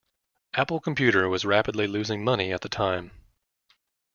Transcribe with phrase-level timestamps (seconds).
[0.55, 3.11] Apple Computer was rapidly losing money at the time.